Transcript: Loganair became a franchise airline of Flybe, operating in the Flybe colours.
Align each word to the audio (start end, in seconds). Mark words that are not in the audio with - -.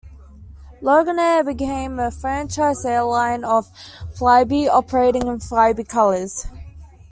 Loganair 0.81 1.45
became 1.45 1.99
a 1.99 2.09
franchise 2.09 2.83
airline 2.85 3.43
of 3.43 3.67
Flybe, 4.17 4.67
operating 4.67 5.27
in 5.27 5.37
the 5.37 5.45
Flybe 5.45 5.87
colours. 5.87 6.47